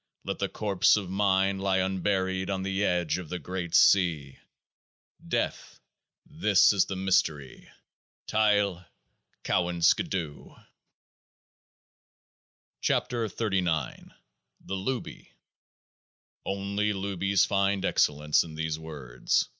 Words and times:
Let 0.23 0.39
the 0.39 0.49
corpse 0.49 0.97
of 0.97 1.11
mind 1.11 1.61
lie 1.61 1.77
unburied 1.77 2.49
on 2.49 2.63
the 2.63 2.83
edge 2.83 3.19
of 3.19 3.29
the 3.29 3.37
Great 3.37 3.75
Sea! 3.75 4.39
Death! 5.27 5.79
This 6.25 6.73
is 6.73 6.85
the 6.85 6.95
mystery. 6.95 7.69
Tyle! 8.25 8.83
Cowan, 9.43 9.83
skidoo! 9.83 10.55
49 12.81 12.81
KEOAAH 12.81 13.33
A0 13.37 14.11
THE 14.61 14.73
LOOBY 14.75 15.29
Only 16.47 16.93
loobies 16.93 17.45
find 17.45 17.85
excellence 17.85 18.43
in 18.43 18.55
these 18.55 18.79
words. 18.79 19.49